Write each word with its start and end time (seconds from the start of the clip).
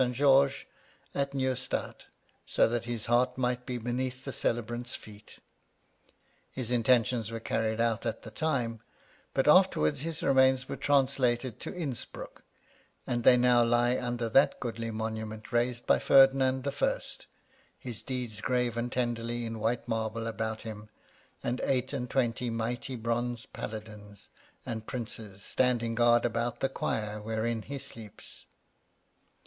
George 0.13 0.67
at 1.13 1.35
Neustadt, 1.35 2.07
so 2.43 2.67
that 2.67 2.85
his 2.85 3.05
heart 3.05 3.37
might 3.37 3.67
be 3.67 3.77
beneath 3.77 4.25
the 4.25 4.33
celebrant's 4.33 4.95
feet. 4.95 5.37
His 6.51 6.71
intentions 6.71 7.29
were 7.29 7.39
carried 7.39 7.79
out 7.79 8.03
at 8.07 8.23
the 8.23 8.31
time; 8.31 8.79
but 9.35 9.47
afterwards 9.47 9.99
his 10.01 10.23
remains 10.23 10.67
were 10.67 10.75
translated 10.75 11.59
to 11.59 11.69
Inspruck, 11.71 12.41
and 13.05 13.23
they 13.23 13.37
now 13.37 13.63
lie 13.63 13.95
under 13.95 14.27
that 14.29 14.59
goodly 14.59 14.89
monument 14.89 15.51
raised 15.51 15.85
by 15.85 15.99
Ferdinand 15.99 16.67
I., 16.67 16.99
his 17.77 18.01
deeds 18.01 18.41
graven 18.41 18.89
tenderly 18.89 19.45
in 19.45 19.59
white 19.59 19.87
marble 19.87 20.25
about 20.25 20.61
him, 20.63 20.89
and 21.43 21.61
eight 21.63 21.93
and 21.93 22.09
twenty 22.09 22.49
mighty 22.49 22.95
bronze 22.95 23.45
paladins 23.45 24.29
and 24.65 24.87
princes 24.87 25.43
standing 25.43 25.93
guard 25.93 26.25
about 26.25 26.59
the 26.59 26.69
choir 26.69 27.21
wherein 27.21 27.61
he 27.61 27.77
sleeps. 27.77 28.47